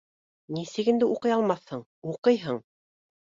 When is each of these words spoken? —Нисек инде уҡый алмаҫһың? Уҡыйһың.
—Нисек 0.55 0.89
инде 0.93 1.09
уҡый 1.15 1.35
алмаҫһың? 1.35 1.83
Уҡыйһың. 2.13 2.59